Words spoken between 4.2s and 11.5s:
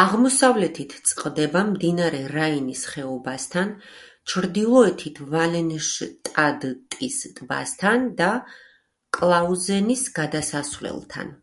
ჩრდილოეთით ვალენშტადტის ტბასთან და კლაუზენის გადასასვლელთან.